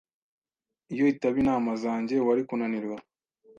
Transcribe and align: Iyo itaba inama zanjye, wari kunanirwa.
Iyo 0.93 1.03
itaba 1.13 1.37
inama 1.43 1.71
zanjye, 1.83 2.15
wari 2.27 2.41
kunanirwa. 2.47 2.97